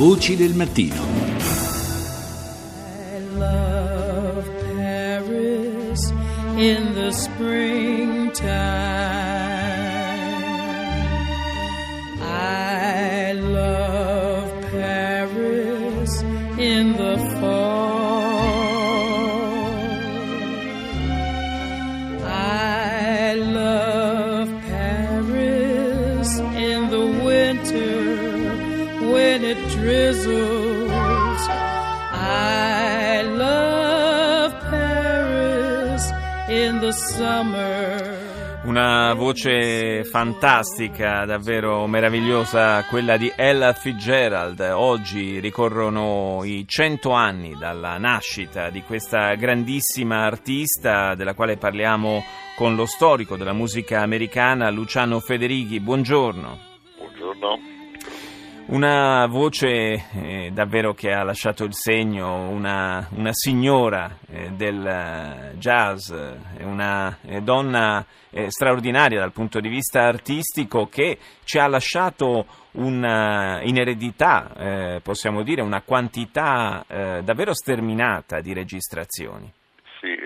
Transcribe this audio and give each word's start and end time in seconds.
Voci 0.00 0.34
del 0.34 0.54
mattino. 0.54 1.04
In 6.56 6.94
the 6.94 7.10
springtime. 7.12 9.09
When 29.30 29.44
it 29.44 29.58
drizzles. 29.68 31.48
I 32.12 33.22
love 33.22 34.52
Paris 34.68 36.12
in 36.48 36.80
the 36.80 36.90
summer. 36.92 38.28
Una 38.64 39.14
voce 39.14 40.04
fantastica, 40.04 41.24
davvero 41.24 41.86
meravigliosa, 41.86 42.84
quella 42.84 43.16
di 43.16 43.32
Ella 43.34 43.72
Fitzgerald. 43.72 44.60
Oggi 44.60 45.38
ricorrono 45.38 46.40
i 46.44 46.64
cento 46.66 47.12
anni 47.12 47.56
dalla 47.58 47.96
nascita 47.98 48.68
di 48.68 48.82
questa 48.82 49.34
grandissima 49.34 50.24
artista 50.26 51.14
della 51.14 51.34
quale 51.34 51.56
parliamo 51.56 52.22
con 52.56 52.74
lo 52.74 52.84
storico 52.84 53.36
della 53.36 53.54
musica 53.54 54.00
americana 54.00 54.68
Luciano 54.70 55.20
Federighi. 55.20 55.80
Buongiorno. 55.80 56.58
Buongiorno. 56.98 57.69
Una 58.70 59.26
voce 59.26 59.68
eh, 60.14 60.50
davvero 60.52 60.92
che 60.92 61.10
ha 61.10 61.24
lasciato 61.24 61.64
il 61.64 61.74
segno, 61.74 62.48
una, 62.50 63.08
una 63.16 63.32
signora 63.32 64.18
eh, 64.30 64.50
del 64.50 64.86
eh, 64.86 65.56
jazz, 65.58 66.08
eh, 66.12 66.62
una 66.62 67.18
eh, 67.22 67.40
donna 67.40 68.06
eh, 68.30 68.48
straordinaria 68.48 69.18
dal 69.18 69.32
punto 69.32 69.58
di 69.58 69.68
vista 69.68 70.02
artistico 70.02 70.86
che 70.86 71.18
ci 71.42 71.58
ha 71.58 71.66
lasciato 71.66 72.46
una, 72.74 73.60
in 73.64 73.76
eredità, 73.76 75.00
possiamo 75.02 75.42
dire, 75.42 75.62
una 75.62 75.82
quantità 75.82 76.84
davvero 76.86 77.52
sterminata 77.52 78.40
di 78.40 78.54
registrazioni. 78.54 79.52
Sì, 79.98 80.16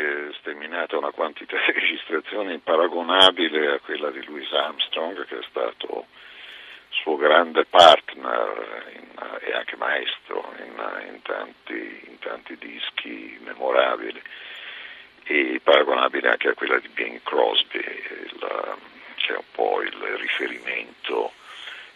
sterminata 0.41 0.99
una 0.99 1.13
quantità 1.13 1.57
di 1.65 1.81
registrazioni 1.81 2.59
paragonabile 2.59 3.77
a 3.77 3.81
quella 3.83 4.11
di 4.11 4.23
Louis 4.27 4.53
Armstrong, 4.53 5.25
che 5.25 5.39
è 5.39 5.47
stato 5.49 6.05
suo 7.05 7.17
grande 7.17 7.67
partner 7.67 8.83
in- 8.95 9.03
e 9.41 9.53
anche 9.53 9.77
maestro 9.77 10.55
in, 10.59 10.73
in 11.13 11.21
tanti, 11.21 12.01
in 12.09 12.19
tanti 12.19 12.57
dischi 12.57 13.39
memorabili 13.45 14.21
e 15.25 15.61
paragonabile 15.63 16.31
anche 16.31 16.49
a 16.49 16.55
quella 16.55 16.79
di 16.79 16.89
Bing 16.89 17.21
Crosby, 17.23 17.79
il- 17.79 18.77
che 19.17 19.35
è 19.35 19.37
un 19.37 19.45
po' 19.53 19.83
il 19.83 19.93
riferimento 20.19 21.33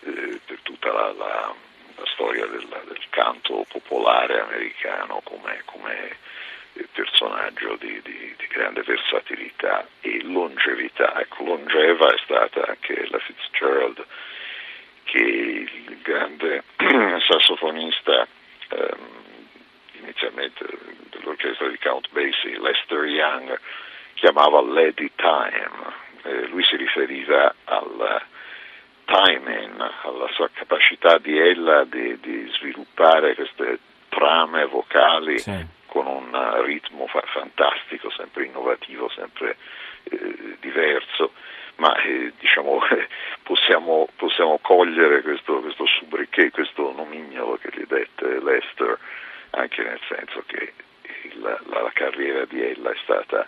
eh, 0.01 0.39
per 0.45 0.59
tutta 0.63 0.93
la, 0.93 1.13
la- 1.13 1.55
la 1.97 2.07
storia 2.13 2.45
del, 2.47 2.67
del 2.87 3.03
canto 3.09 3.65
popolare 3.69 4.41
americano 4.41 5.21
come, 5.25 5.63
come 5.65 6.17
eh, 6.75 6.87
personaggio 6.93 7.77
di, 7.77 8.01
di- 8.03 8.35
di 8.37 8.47
grande 8.49 8.83
versatilità 8.83 9.87
e 10.03 10.21
longevità. 10.23 11.19
Ecco, 11.19 11.45
longeva 11.45 12.13
è 12.13 12.19
stata 12.23 12.67
anche 12.69 13.07
la 13.09 13.19
Fitzgerald, 13.19 14.05
che 15.09 15.19
il 15.19 15.99
grande 16.03 16.63
sassofonista 17.27 18.27
ehm, 18.69 19.07
inizialmente 20.03 20.67
dell'orchestra 21.11 21.69
di 21.69 21.79
Count 21.79 22.09
Basie, 22.11 22.61
Lester 22.61 23.05
Young, 23.05 23.59
chiamava 24.15 24.61
Lady 24.61 25.11
Time. 25.17 25.71
Eh, 26.25 26.47
lui 26.49 26.63
si 26.65 26.77
riferiva 26.77 27.55
al 27.65 28.23
timing, 29.07 29.91
alla 30.03 30.29
sua 30.33 30.51
capacità 30.53 31.17
di 31.19 31.39
ella 31.39 31.85
di, 31.85 32.19
di 32.21 32.51
sviluppare 32.59 33.35
queste 33.35 33.79
trame 34.11 34.67
vocali 34.67 35.39
Sì. 35.39 35.67
con 35.87 36.07
un 36.07 36.63
ritmo 36.65 37.07
fa- 37.07 37.25
fantastico, 37.27 38.11
sempre 38.11 38.45
innovativo, 38.45 39.09
sempre 39.09 39.57
eh, 40.05 40.57
diverso, 40.61 41.33
ma 41.79 41.95
eh, 42.03 42.33
diciamo 42.39 42.79
possiamo, 43.43 44.09
possiamo 44.17 44.59
cogliere 44.63 45.23
questo, 45.23 45.61
questo 45.61 45.87
sobriquet, 45.87 46.51
questo 46.51 46.93
nomignolo 46.93 47.57
che 47.57 47.71
gli 47.73 47.85
dette 47.87 48.41
Lester, 48.41 48.99
anche 49.51 49.83
nel 49.83 50.01
senso 50.09 50.43
che 50.47 50.73
il- 51.25 51.41
la, 51.41 51.59
la 51.81 51.91
carriera 51.93 52.45
di 52.47 52.61
ella 52.61 52.91
è 52.91 52.97
stata 53.03 53.47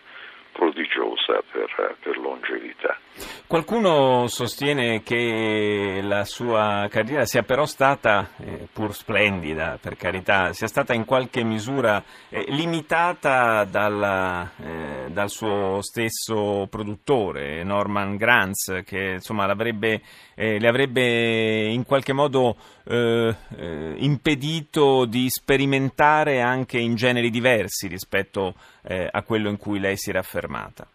prodigiosa 0.53 1.43
per, 1.51 1.97
per 2.01 2.19
longevità. 2.19 2.99
Qualcuno 3.47 4.27
sostiene 4.27 5.03
che 5.03 6.01
la 6.03 6.25
sua 6.25 6.87
carriera 6.91 7.25
sia 7.25 7.43
però 7.43 7.65
stata, 7.65 8.31
eh, 8.41 8.69
pur 8.73 8.95
splendida 8.95 9.79
per 9.81 9.97
carità, 9.97 10.53
sia 10.53 10.67
stata 10.67 10.93
in 10.93 11.05
qualche 11.05 11.43
misura 11.43 12.03
eh, 12.29 12.45
limitata 12.49 13.65
dalla, 13.65 14.51
eh, 14.63 14.90
dal 15.13 15.29
suo 15.29 15.81
stesso 15.83 16.67
produttore, 16.71 17.63
Norman 17.65 18.17
Granz, 18.17 18.83
che 18.85 19.13
insomma 19.15 19.45
eh, 19.51 20.59
le 20.59 20.69
avrebbe 20.69 21.67
in 21.67 21.85
qualche 21.85 22.13
modo 22.13 22.57
eh, 22.87 23.35
eh, 23.57 23.95
impedito 23.99 25.05
di 25.05 25.29
sperimentare 25.29 26.41
anche 26.41 26.79
in 26.79 26.95
generi 26.95 27.31
diversi 27.31 27.89
rispetto 27.89 28.55
eh, 28.83 29.09
a 29.11 29.23
quello 29.23 29.49
in 29.49 29.57
cui 29.57 29.79
lei 29.79 29.97
si 29.97 30.11
era 30.11 30.21
affermata. 30.21 30.87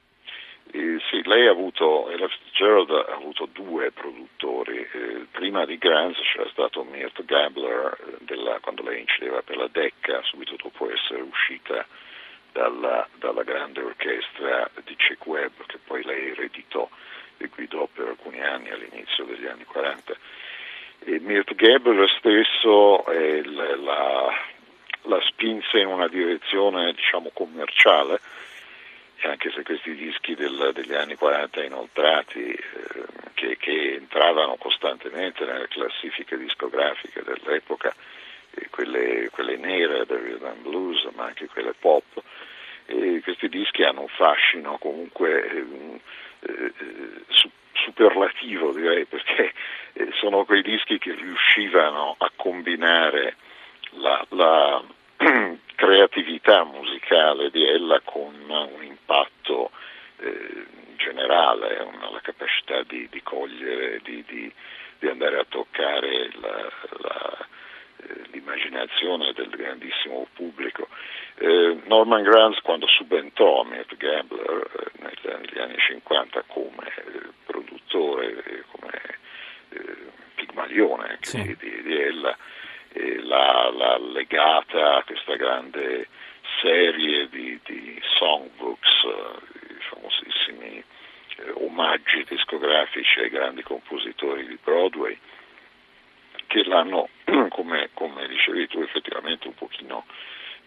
Eh, 0.72 1.00
lei 1.24 1.48
ha 1.48 1.52
avuto, 1.52 2.10
Ella 2.10 2.28
Fitzgerald 2.28 2.90
ha 2.90 3.16
avuto 3.16 3.48
due 3.52 3.92
produttori, 3.92 4.86
prima 5.32 5.66
di 5.66 5.78
Granz 5.78 6.18
c'era 6.34 6.48
stato 6.52 6.84
Mirt 6.84 7.24
Gabler 7.26 8.18
della- 8.20 8.60
quando 8.62 8.84
lei 8.84 9.02
incideva 9.02 9.42
per 9.42 9.58
la 9.58 9.68
Decca, 9.72 10.22
subito 10.24 10.56
dopo 10.62 10.90
essere 10.92 11.22
uscita 11.22 11.86
dalla, 12.56 13.06
dalla 13.20 13.44
grande 13.44 13.82
orchestra 13.82 14.70
di 14.86 14.96
Webb 15.26 15.60
che 15.66 15.78
poi 15.86 16.04
lei 16.06 16.30
ereditò 16.30 16.90
e 17.38 17.48
guidò 17.48 17.86
per 17.94 18.08
alcuni 18.08 18.42
anni 18.42 18.70
all'inizio 18.70 19.26
degli 19.26 19.46
anni 19.46 19.66
40. 19.66 20.16
E 21.00 21.20
Mirt 21.20 21.54
Gabler 21.54 22.10
stesso 22.18 23.06
eh, 23.08 23.44
la, 23.44 24.34
la 25.02 25.22
spinse 25.28 25.80
in 25.80 25.88
una 25.88 26.08
direzione 26.08 26.94
diciamo 26.94 27.30
commerciale 27.34 28.22
anche 29.24 29.52
se 29.52 29.64
questi 29.64 29.94
dischi 29.96 30.36
del- 30.36 30.72
degli 30.74 30.94
anni 30.94 31.16
40 31.16 31.62
inoltrati 31.64 32.52
eh, 32.52 32.62
che, 33.34 33.58
che 33.58 33.96
entravano 33.96 34.56
costantemente 34.56 35.44
nelle 35.46 35.68
classifiche 35.68 36.38
discografiche 36.38 37.24
dell'epoca, 37.24 37.94
eh, 38.52 38.70
quelle, 38.70 39.30
quelle 39.32 39.58
nere 39.58 40.06
del 40.06 40.20
rhythm 40.20 40.62
blues 40.62 41.04
ma 41.16 41.26
anche 41.26 41.48
quelle 41.48 41.74
pop, 41.74 42.22
e 42.86 43.22
questi 43.24 43.50
dischi 43.50 43.84
hanno 43.84 44.02
un 44.02 44.08
fascino 44.10 44.78
comunque 44.78 45.46
eh, 45.50 45.66
eh, 46.48 46.72
su- 47.30 47.50
superlativo 47.74 48.72
direi 48.72 49.06
perché 49.06 49.54
eh, 49.94 50.10
sono 50.14 50.46
quei 50.46 50.62
dischi 50.62 50.98
che 50.98 51.14
riuscivano 51.14 52.16
a 52.18 52.32
combinare 52.36 53.36
la, 53.92 54.26
la 54.30 54.84
creatività 55.76 56.64
musicale 56.64 57.50
di 57.52 57.64
ella 57.66 58.00
con 58.04 58.34
un 58.48 58.84
impatto 58.84 59.72
eh, 60.18 60.66
generale, 60.98 61.78
una, 61.84 62.10
la 62.12 62.22
capacità 62.22 62.82
di, 62.84 63.08
di 63.10 63.22
cogliere, 63.22 64.00
di, 64.04 64.24
di- 64.28 64.52
di 65.00 65.08
andare 65.08 65.38
a 65.40 65.46
toccare 65.48 66.30
la- 66.40 66.72
la- 67.02 67.38
eh, 67.40 67.46
l'immaginazione 68.76 69.32
del 69.34 69.50
grandissimo 69.50 70.28
pubblico. 70.34 70.88
Eh, 71.38 71.78
Norman 71.86 72.24
Granz 72.24 72.60
quando 72.62 72.88
subentrò 72.88 73.62
a 73.62 73.66
Mirt 73.66 73.96
Gabler 73.98 74.92
eh, 74.98 75.14
negli, 75.24 75.60
anni 75.60 75.78
50 75.78 76.44
come 76.48 76.88
eh, 76.88 77.22
produttore, 77.46 78.44
eh, 78.46 78.64
come 78.72 79.02
eh, 79.70 79.96
Pigmalione 80.36 81.10
anche 81.10 81.26
Sì. 81.30 81.42
di, 81.42 81.56
di- 81.58 81.82
di 81.84 82.02
ella, 82.02 82.38
l'ha, 82.94 83.70
l'ha 83.72 83.98
legata 84.00 84.98
a 84.98 85.04
questa 85.04 85.36
grande 85.36 86.08
serie 86.62 87.28
di, 87.30 87.60
di 87.66 88.00
songbooks, 88.18 89.04
i 89.70 89.82
famosissimi 89.90 90.84
eh, 91.38 91.52
omaggi 91.56 92.24
discografici 92.28 93.20
ai 93.20 93.30
grandi 93.30 93.62
compositori 93.64 94.46
di 94.48 94.58
Broadway, 94.64 95.18
che 96.48 96.64
l'hanno, 96.64 97.10
come, 97.50 97.90
come 97.94 98.28
dicevi 98.28 98.68
tu, 98.68 98.80
effettivamente 98.80 99.48
un 99.48 99.56
pochino 99.56 100.06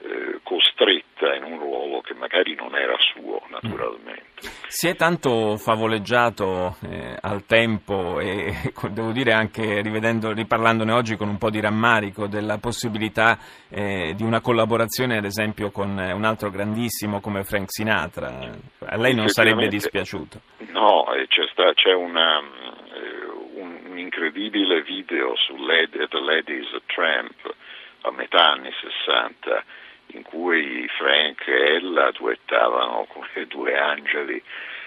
eh, 0.00 0.40
costretta 0.42 1.34
in 1.34 1.44
un 1.44 1.58
ruolo 1.58 2.00
che 2.02 2.14
magari 2.14 2.54
non 2.54 2.76
era 2.76 2.96
suo 2.98 3.42
naturalmente. 3.48 4.57
Si 4.70 4.86
è 4.86 4.94
tanto 4.96 5.56
favoleggiato 5.56 6.76
eh, 6.82 7.16
al 7.18 7.46
tempo 7.46 8.20
e 8.20 8.52
devo 8.92 9.12
dire 9.12 9.32
anche 9.32 9.80
riparlandone 9.80 10.92
oggi 10.92 11.16
con 11.16 11.28
un 11.28 11.38
po' 11.38 11.48
di 11.48 11.58
rammarico 11.58 12.26
della 12.26 12.58
possibilità 12.58 13.38
eh, 13.70 14.12
di 14.14 14.22
una 14.22 14.42
collaborazione 14.42 15.16
ad 15.16 15.24
esempio 15.24 15.70
con 15.70 15.88
un 15.88 16.22
altro 16.22 16.50
grandissimo 16.50 17.20
come 17.20 17.44
Frank 17.44 17.72
Sinatra. 17.72 18.50
A 18.84 18.96
lei 18.98 19.14
non 19.14 19.28
sarebbe 19.28 19.68
dispiaciuto? 19.68 20.40
No, 20.70 21.06
c'è, 21.28 21.48
sta, 21.50 21.72
c'è 21.72 21.94
una, 21.94 22.38
eh, 22.38 23.60
un 23.60 23.96
incredibile 23.96 24.82
video 24.82 25.34
su 25.36 25.54
The 25.56 26.20
Ladies 26.20 26.68
Tramp 26.84 27.54
a 28.02 28.10
metà 28.10 28.50
anni 28.50 28.70
60 28.70 29.64
in 30.12 30.22
cui 30.22 30.88
Frank 30.96 31.46
e 31.46 31.74
Ella 31.76 32.10
duettavano 32.12 33.04
come 33.08 33.46
due 33.46 33.76
angeli 33.76 34.42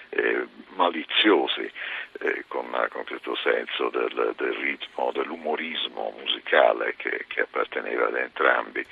eh, 0.10 0.46
maliziosi, 0.76 1.72
eh, 2.20 2.44
con, 2.48 2.70
con, 2.90 3.06
questo 3.06 3.36
senso 3.36 3.90
del, 3.90 4.34
del, 4.36 4.54
ritmo, 4.54 5.12
dell'umorismo 5.12 6.14
musicale 6.18 6.96
che, 6.98 7.26
che, 7.28 7.42
apparteneva 7.42 8.08
ad 8.08 8.16
entrambi. 8.16 8.86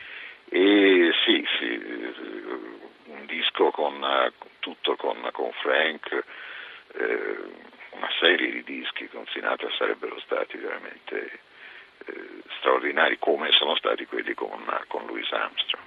E 0.51 1.11
sì, 1.25 1.45
sì 1.59 2.47
un 3.05 3.25
disco 3.25 3.71
con, 3.71 4.31
tutto 4.59 4.95
con, 4.95 5.29
con 5.31 5.51
Frank, 5.61 6.23
eh, 6.93 7.37
una 7.91 8.09
serie 8.19 8.51
di 8.51 8.63
dischi 8.63 9.07
con 9.09 9.25
Sinatra 9.27 9.69
sarebbero 9.77 10.19
stati 10.21 10.57
veramente 10.57 11.39
eh, 12.05 12.41
straordinari 12.59 13.17
come 13.19 13.51
sono 13.51 13.75
stati 13.75 14.05
quelli 14.05 14.33
con, 14.33 14.63
con 14.87 15.05
Louis 15.05 15.29
Armstrong. 15.31 15.78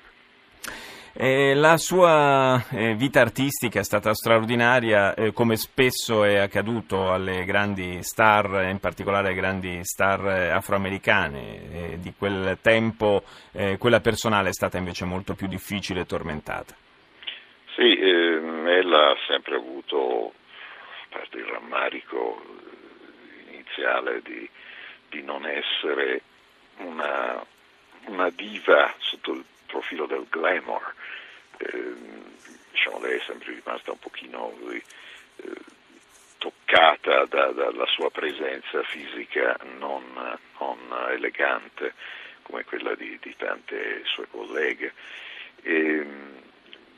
Eh, 1.15 1.55
la 1.55 1.77
sua 1.77 2.65
eh, 2.71 2.95
vita 2.95 3.21
artistica 3.21 3.81
è 3.81 3.85
stata 3.85 4.15
straordinaria, 4.15 5.13
eh, 5.13 5.35
come 5.35 5.57
spesso 5.57 6.25
è 6.25 6.39
accaduto 6.39 7.13
alle 7.13 7.45
grandi 7.45 8.03
star, 8.03 8.67
in 8.71 8.81
particolare 8.81 9.27
alle 9.27 9.37
grandi 9.37 9.81
star 9.85 10.27
eh, 10.27 10.49
afroamericane. 10.49 11.99
di 11.99 12.15
quel 12.17 12.57
tempo 12.63 13.25
eh, 13.53 13.77
quella 13.77 14.01
personale 14.01 14.49
è 14.49 14.53
stata 14.55 14.79
invece 14.79 15.05
molto 15.05 15.35
più 15.35 15.49
difficile 15.49 16.01
e 16.01 16.07
tormentata. 16.07 16.75
Sì, 17.77 17.95
ehm, 17.95 18.67
ella 18.69 19.11
ha 19.11 19.17
sempre 19.27 19.57
avuto, 19.57 20.33
parte 21.11 21.37
il 21.37 21.45
rammarico 21.45 22.43
iniziale 23.51 24.23
di, 24.23 24.49
di 25.11 25.23
non 25.23 25.45
essere 25.47 26.23
una, 26.79 27.45
una 28.07 28.31
diva 28.31 28.95
sotto 28.99 29.33
il 29.33 29.45
profilo 29.73 30.05
del 30.05 30.27
glamour. 30.29 30.95
Eh, 31.57 31.95
diciamo, 32.71 33.01
lei 33.01 33.17
è 33.19 33.23
sempre 33.27 33.55
rimasta 33.55 33.93
un 33.93 33.99
pochino 33.99 34.53
eh, 34.71 34.83
toccata 36.37 37.25
da, 37.25 37.47
dalla 37.53 37.87
sua 37.87 38.11
presenza 38.11 38.83
fisica 38.83 39.57
non, 39.79 40.03
non 40.59 40.79
elegante 41.11 41.95
come 42.43 42.65
quella 42.65 42.95
di, 42.95 43.19
di, 43.23 43.35
tante 43.37 44.03
sue 44.05 44.27
colleghe. 44.31 44.93
E, 45.63 46.07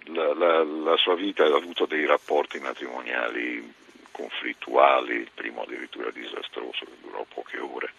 la, 0.06 0.34
la, 0.34 0.64
la, 0.64 0.96
sua 0.96 1.14
vita 1.14 1.44
ha 1.44 1.56
avuto 1.56 1.86
dei 1.86 2.04
rapporti 2.04 2.58
matrimoniali 2.58 3.72
conflittuali, 4.10 5.14
il 5.14 5.30
primo 5.32 5.62
addirittura 5.62 6.10
disastroso 6.10 6.84
che 6.84 6.96
durò 7.00 7.24
poche 7.32 7.58
ore 7.58 7.92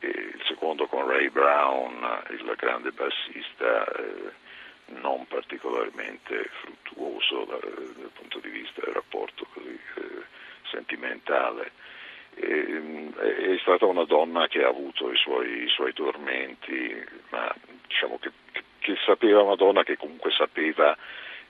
il 0.00 0.42
secondo 0.46 0.86
con 0.86 1.06
Ray 1.06 1.28
Brown, 1.30 2.22
il 2.30 2.54
grande 2.56 2.90
bassista, 2.92 3.84
eh, 3.92 4.32
non 5.00 5.26
particolarmente 5.26 6.50
fruttuoso 6.60 7.44
dal, 7.44 8.10
punto 8.14 8.38
di 8.38 8.48
vista 8.48 8.80
del 8.84 8.94
rapporto 8.94 9.46
così 9.52 9.78
eh, 9.96 10.22
sentimentale. 10.70 11.72
E, 12.34 13.12
è 13.18 13.58
stata 13.60 13.86
una 13.86 14.04
donna 14.04 14.46
che 14.46 14.62
ha 14.62 14.68
avuto 14.68 15.10
i 15.10 15.16
suoi, 15.16 15.64
i 15.64 15.68
suoi 15.68 15.92
tormenti, 15.92 17.04
ma 17.30 17.52
diciamo 17.86 18.18
che, 18.18 18.30
che, 18.78 18.96
sapeva 19.04 19.42
una 19.42 19.56
donna 19.56 19.82
che 19.82 19.96
comunque 19.96 20.30
sapeva 20.30 20.96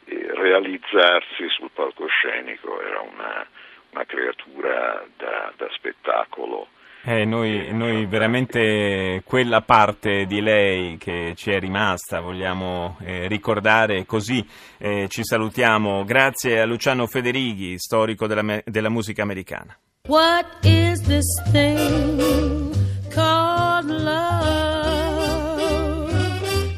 eh, 0.04 0.28
realizzarsi 0.32 1.48
sul 1.48 1.70
palcoscenico, 1.72 2.80
era 2.80 3.00
una, 3.00 3.46
una 3.90 4.04
creatura 4.04 5.06
da, 5.16 5.52
da 5.56 5.68
spettacolo 5.72 6.68
eh, 7.04 7.24
noi, 7.24 7.68
noi, 7.72 8.06
veramente 8.06 9.22
quella 9.24 9.62
parte 9.62 10.26
di 10.26 10.40
lei 10.40 10.96
che 10.98 11.32
ci 11.36 11.50
è 11.50 11.58
rimasta 11.58 12.20
vogliamo 12.20 12.96
eh, 13.00 13.28
ricordare 13.28 14.04
così 14.04 14.46
eh, 14.78 15.06
ci 15.08 15.24
salutiamo. 15.24 16.04
Grazie 16.04 16.60
a 16.60 16.66
Luciano 16.66 17.06
Federighi, 17.06 17.78
storico 17.78 18.26
della, 18.26 18.60
della 18.64 18.88
musica 18.88 19.22
americana. 19.22 19.76
What 20.08 20.46
is 20.64 21.00
this 21.02 21.26
thing 21.52 22.74
called 23.10 23.90
love? 23.90 25.28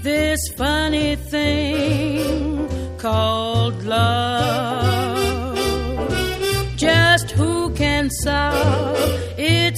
This 0.03 0.53
funny 0.57 1.17
thing 1.17 2.69
called 2.97 3.83
love. 3.85 4.79
Just 6.77 7.31
who 7.33 7.73
can 7.75 8.09
solve 8.11 9.30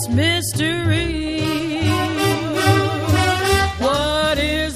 its 0.02 0.08
mystery. 0.08 1.88
What 3.78 4.38
is? 4.38 4.72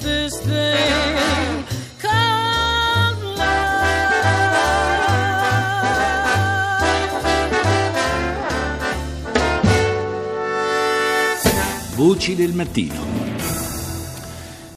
Voci 11.96 12.36
del 12.36 12.52
mattino. 12.52 13.25